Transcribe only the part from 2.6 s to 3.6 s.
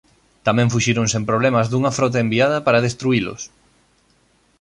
para destruílos.